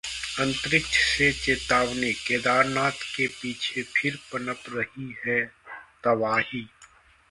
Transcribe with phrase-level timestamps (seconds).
[0.39, 5.41] अंतरिक्ष से चेतावनी: केदारनाथ के पीछे फिर पनप रही है
[6.03, 6.67] तबाही